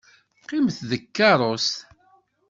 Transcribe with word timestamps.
Qqimet 0.41 0.77
deg 0.89 1.03
tkeṛṛust. 1.05 1.75